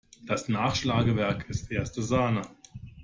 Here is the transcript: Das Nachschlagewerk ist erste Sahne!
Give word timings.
Das 0.25 0.49
Nachschlagewerk 0.49 1.47
ist 1.47 1.69
erste 1.71 2.01
Sahne! 2.01 2.41